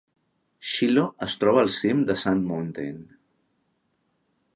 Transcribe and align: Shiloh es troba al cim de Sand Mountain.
Shiloh 0.69 1.25
es 1.25 1.35
troba 1.43 1.61
al 1.63 1.69
cim 1.75 2.01
de 2.07 2.15
Sand 2.21 2.47
Mountain. 2.53 2.99